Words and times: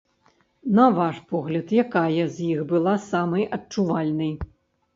На 0.79 0.85
ваш 0.99 1.19
погляд, 1.33 1.67
якая 1.85 2.23
з 2.37 2.47
іх 2.53 2.65
была 2.73 2.97
самай 3.11 3.49
адчувальнай? 3.59 4.37